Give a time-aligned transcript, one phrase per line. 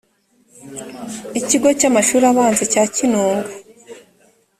[1.39, 3.51] ikigo cy amashuri abanza cya kinunga